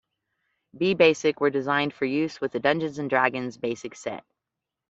B-Basic 0.75 1.39
were 1.39 1.51
designed 1.51 1.93
for 1.93 2.05
use 2.05 2.41
with 2.41 2.53
the 2.53 2.59
"Dungeons 2.59 2.97
and 2.97 3.07
Dragons" 3.07 3.57
Basic 3.57 3.93
set. 3.93 4.23